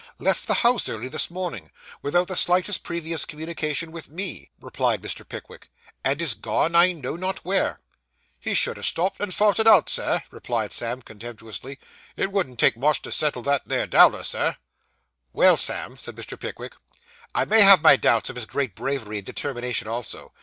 'Left 0.17 0.47
the 0.47 0.55
house 0.65 0.89
early 0.89 1.07
this 1.09 1.29
morning, 1.29 1.69
without 2.01 2.27
the 2.27 2.35
slightest 2.35 2.81
previous 2.81 3.23
communication 3.23 3.91
with 3.91 4.09
me,' 4.09 4.49
replied 4.59 5.03
Mr. 5.03 5.29
Pickwick. 5.29 5.69
'And 6.03 6.19
is 6.19 6.33
gone, 6.33 6.73
I 6.73 6.91
know 6.93 7.15
not 7.15 7.45
where.' 7.45 7.79
'He 8.39 8.55
should 8.55 8.79
ha' 8.79 8.81
stopped 8.81 9.19
and 9.21 9.31
fought 9.31 9.59
it 9.59 9.67
out, 9.67 9.89
Sir,' 9.91 10.23
replied 10.31 10.73
Sam 10.73 11.03
contemptuously. 11.03 11.77
'It 12.17 12.31
wouldn't 12.31 12.57
take 12.57 12.77
much 12.77 13.03
to 13.03 13.11
settle 13.11 13.43
that 13.43 13.61
'ere 13.71 13.85
Dowler, 13.85 14.23
Sir.' 14.23 14.55
'Well, 15.33 15.55
Sam,' 15.55 15.97
said 15.97 16.15
Mr. 16.15 16.39
Pickwick, 16.39 16.73
'I 17.35 17.45
may 17.45 17.61
have 17.61 17.83
my 17.83 17.95
doubts 17.95 18.31
of 18.31 18.35
his 18.37 18.47
great 18.47 18.73
bravery 18.73 19.17
and 19.19 19.25
determination 19.27 19.87
also. 19.87 20.33